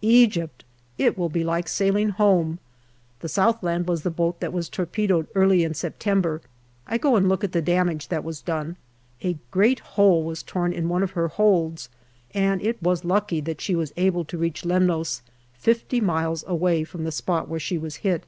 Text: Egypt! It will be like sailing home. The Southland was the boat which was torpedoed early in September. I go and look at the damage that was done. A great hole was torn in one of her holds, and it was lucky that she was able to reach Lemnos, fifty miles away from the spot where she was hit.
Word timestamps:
Egypt! 0.00 0.64
It 0.96 1.18
will 1.18 1.28
be 1.28 1.44
like 1.44 1.68
sailing 1.68 2.08
home. 2.08 2.58
The 3.20 3.28
Southland 3.28 3.86
was 3.86 4.04
the 4.04 4.10
boat 4.10 4.40
which 4.40 4.50
was 4.50 4.70
torpedoed 4.70 5.26
early 5.34 5.64
in 5.64 5.74
September. 5.74 6.40
I 6.86 6.96
go 6.96 7.14
and 7.14 7.28
look 7.28 7.44
at 7.44 7.52
the 7.52 7.60
damage 7.60 8.08
that 8.08 8.24
was 8.24 8.40
done. 8.40 8.76
A 9.20 9.36
great 9.50 9.80
hole 9.80 10.24
was 10.24 10.42
torn 10.42 10.72
in 10.72 10.88
one 10.88 11.02
of 11.02 11.10
her 11.10 11.28
holds, 11.28 11.90
and 12.32 12.62
it 12.62 12.82
was 12.82 13.04
lucky 13.04 13.42
that 13.42 13.60
she 13.60 13.74
was 13.76 13.92
able 13.98 14.24
to 14.24 14.38
reach 14.38 14.64
Lemnos, 14.64 15.20
fifty 15.52 16.00
miles 16.00 16.42
away 16.46 16.84
from 16.84 17.04
the 17.04 17.12
spot 17.12 17.46
where 17.50 17.60
she 17.60 17.76
was 17.76 17.96
hit. 17.96 18.24